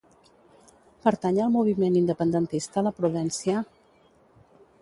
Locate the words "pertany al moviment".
1.07-1.99